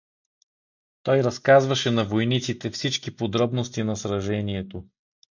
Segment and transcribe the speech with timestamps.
[1.03, 4.83] Той разказваше на войниците всички подробности на сражението.